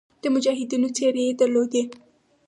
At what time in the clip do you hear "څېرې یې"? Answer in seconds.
0.95-1.33